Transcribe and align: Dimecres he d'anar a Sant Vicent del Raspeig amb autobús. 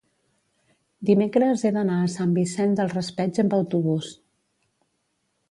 Dimecres 1.09 1.65
he 1.67 1.71
d'anar 1.75 1.99
a 2.05 2.09
Sant 2.15 2.33
Vicent 2.39 2.75
del 2.81 2.91
Raspeig 2.95 3.39
amb 3.45 3.55
autobús. 3.61 4.11